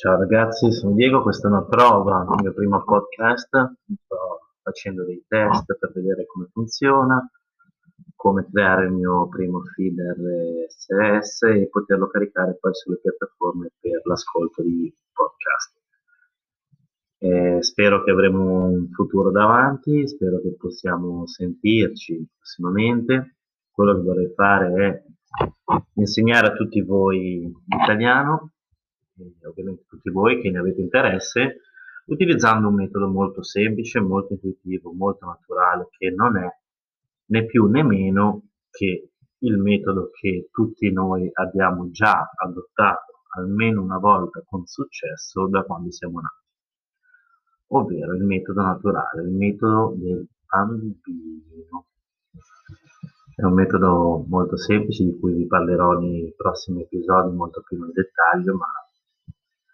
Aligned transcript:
Ciao 0.00 0.16
ragazzi, 0.16 0.72
sono 0.72 0.94
Diego, 0.94 1.20
questa 1.20 1.46
è 1.46 1.50
una 1.50 1.62
prova, 1.62 2.24
il 2.34 2.40
mio 2.40 2.54
primo 2.54 2.82
podcast, 2.82 3.48
sto 3.50 4.48
facendo 4.62 5.04
dei 5.04 5.22
test 5.28 5.76
per 5.78 5.92
vedere 5.92 6.24
come 6.24 6.48
funziona, 6.50 7.30
come 8.16 8.48
creare 8.50 8.86
il 8.86 8.92
mio 8.92 9.28
primo 9.28 9.60
feed 9.60 9.98
RSS 9.98 11.42
e 11.42 11.68
poterlo 11.68 12.08
caricare 12.08 12.56
poi 12.58 12.74
sulle 12.74 12.98
piattaforme 12.98 13.72
per 13.78 14.00
l'ascolto 14.04 14.62
di 14.62 14.90
podcast. 15.12 15.76
Eh, 17.18 17.62
spero 17.62 18.02
che 18.02 18.10
avremo 18.10 18.68
un 18.68 18.88
futuro 18.92 19.30
davanti, 19.30 20.08
spero 20.08 20.40
che 20.40 20.56
possiamo 20.56 21.26
sentirci 21.26 22.26
prossimamente. 22.38 23.36
Quello 23.70 23.96
che 23.96 24.00
vorrei 24.00 24.32
fare 24.34 24.72
è 24.82 25.02
insegnare 25.96 26.46
a 26.46 26.52
tutti 26.54 26.80
voi 26.80 27.52
l'italiano 27.66 28.52
e 29.40 29.46
ovviamente 29.46 29.84
tutti 29.88 30.10
voi 30.10 30.40
che 30.40 30.50
ne 30.50 30.58
avete 30.58 30.80
interesse, 30.80 31.60
utilizzando 32.06 32.68
un 32.68 32.74
metodo 32.74 33.08
molto 33.08 33.42
semplice, 33.42 34.00
molto 34.00 34.32
intuitivo, 34.34 34.92
molto 34.92 35.26
naturale, 35.26 35.88
che 35.96 36.10
non 36.10 36.36
è 36.36 36.48
né 37.26 37.46
più 37.46 37.66
né 37.66 37.82
meno 37.82 38.48
che 38.70 39.10
il 39.42 39.58
metodo 39.58 40.10
che 40.12 40.48
tutti 40.50 40.90
noi 40.92 41.30
abbiamo 41.32 41.90
già 41.90 42.30
adottato 42.34 43.10
almeno 43.36 43.82
una 43.82 43.98
volta 43.98 44.42
con 44.44 44.66
successo 44.66 45.46
da 45.46 45.62
quando 45.62 45.90
siamo 45.90 46.20
nati, 46.20 46.44
ovvero 47.68 48.14
il 48.14 48.24
metodo 48.24 48.62
naturale, 48.62 49.22
il 49.22 49.30
metodo 49.30 49.94
del 49.96 50.26
bambino. 50.48 51.86
È 53.34 53.44
un 53.44 53.54
metodo 53.54 54.24
molto 54.28 54.56
semplice 54.56 55.04
di 55.04 55.18
cui 55.18 55.32
vi 55.32 55.46
parlerò 55.46 55.98
nei 55.98 56.34
prossimi 56.36 56.82
episodi 56.82 57.34
molto 57.34 57.62
più 57.62 57.78
nel 57.78 57.92
dettaglio, 57.92 58.56
ma 58.56 58.66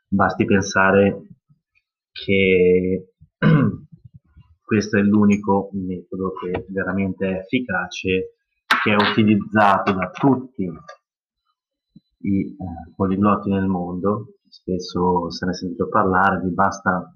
Basti 0.08 0.44
pensare 0.44 1.26
che 2.12 3.12
questo 4.64 4.98
è 4.98 5.00
l'unico 5.00 5.70
metodo 5.72 6.32
che 6.32 6.64
veramente 6.68 7.28
è 7.28 7.38
efficace, 7.40 8.36
che 8.82 8.92
è 8.92 8.94
utilizzato 8.94 9.92
da 9.92 10.10
tutti 10.10 10.62
i 12.20 12.40
eh, 12.46 12.54
poliglotti 12.94 13.50
nel 13.50 13.66
mondo, 13.66 14.38
spesso 14.48 15.28
se 15.30 15.44
ne 15.44 15.50
è 15.50 15.54
sentito 15.54 15.88
parlare, 15.88 16.40
vi 16.40 16.52
basta 16.52 17.12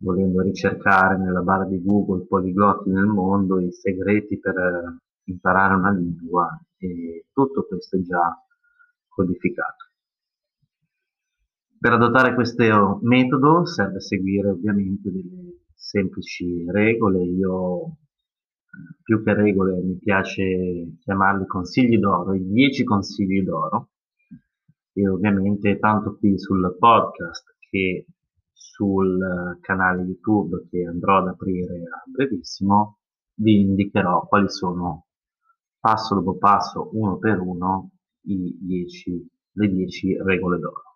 volendo 0.00 0.42
ricercare 0.42 1.16
nella 1.18 1.40
barra 1.40 1.64
di 1.64 1.82
Google 1.82 2.24
poliglotti 2.26 2.90
nel 2.90 3.06
mondo 3.06 3.58
i 3.58 3.72
segreti 3.72 4.38
per 4.38 4.56
eh, 4.56 4.98
imparare 5.24 5.74
una 5.74 5.90
lingua 5.90 6.48
e 6.76 7.26
tutto 7.32 7.66
questo 7.66 7.96
è 7.96 8.00
già 8.00 8.44
codificato. 9.08 9.87
Per 11.80 11.92
adottare 11.92 12.34
questo 12.34 12.98
metodo 13.02 13.64
serve 13.64 14.00
seguire 14.00 14.48
ovviamente 14.48 15.12
delle 15.12 15.60
semplici 15.76 16.64
regole, 16.68 17.22
io 17.22 17.98
più 19.02 19.22
che 19.22 19.32
regole 19.32 19.80
mi 19.80 19.96
piace 19.96 20.96
chiamarli 20.98 21.46
consigli 21.46 21.96
d'oro, 21.98 22.34
i 22.34 22.44
10 22.44 22.82
consigli 22.82 23.44
d'oro 23.44 23.90
e 24.92 25.08
ovviamente 25.08 25.78
tanto 25.78 26.16
qui 26.16 26.36
sul 26.36 26.76
podcast 26.76 27.56
che 27.70 28.06
sul 28.52 29.58
canale 29.60 30.02
YouTube 30.02 30.66
che 30.68 30.84
andrò 30.84 31.18
ad 31.18 31.28
aprire 31.28 31.76
a 31.76 32.02
brevissimo 32.10 32.98
vi 33.34 33.60
indicherò 33.60 34.26
quali 34.26 34.48
sono 34.48 35.06
passo 35.78 36.16
dopo 36.16 36.36
passo, 36.38 36.90
uno 36.94 37.18
per 37.18 37.38
uno, 37.38 37.92
i 38.22 38.58
10, 38.60 39.30
le 39.52 39.68
10 39.68 40.16
regole 40.24 40.58
d'oro. 40.58 40.87